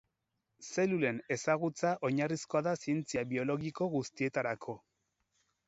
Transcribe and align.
Zelulen 0.69 1.19
ezagutza 1.35 1.91
oinarrizkoa 2.09 2.63
da 2.69 2.75
zientzia 2.85 3.27
biologiko 3.35 3.91
guztietarako. 3.95 4.79